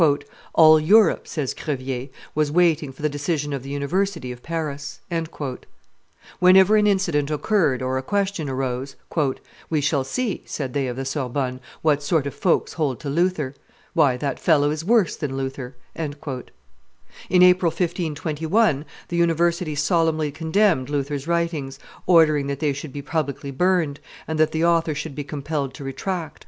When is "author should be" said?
24.65-25.23